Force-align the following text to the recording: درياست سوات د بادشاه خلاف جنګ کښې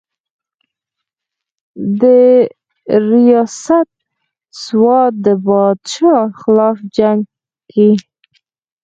درياست 2.01 3.89
سوات 4.63 5.13
د 5.25 5.27
بادشاه 5.47 6.23
خلاف 6.41 6.77
جنګ 6.97 7.19
کښې 7.71 7.89